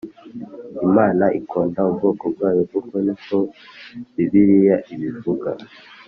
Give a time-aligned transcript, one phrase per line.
[0.87, 3.37] Imana ikunda ubwoko bwayo kuko niko
[4.15, 5.49] bibiriya ibivuga